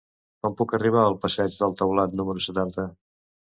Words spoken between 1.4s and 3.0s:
del Taulat número setanta?